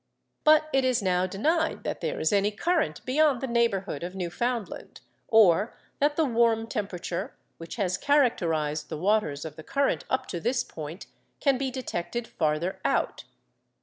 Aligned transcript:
But 0.43 0.67
it 0.73 0.83
is 0.83 1.03
now 1.03 1.27
denied 1.27 1.83
that 1.83 2.01
there 2.01 2.19
is 2.19 2.33
any 2.33 2.49
current 2.49 3.05
beyond 3.05 3.39
the 3.39 3.45
neighbourhood 3.45 4.01
of 4.01 4.15
Newfoundland—or 4.15 5.77
that 5.99 6.15
the 6.15 6.25
warm 6.25 6.65
temperature, 6.65 7.35
which 7.59 7.75
has 7.75 7.99
characterised 7.99 8.89
the 8.89 8.97
waters 8.97 9.45
of 9.45 9.57
the 9.57 9.63
current 9.63 10.05
up 10.09 10.25
to 10.29 10.39
this 10.39 10.63
point, 10.63 11.05
can 11.39 11.59
be 11.59 11.69
detected 11.69 12.27
farther 12.27 12.79
out. 12.83 13.25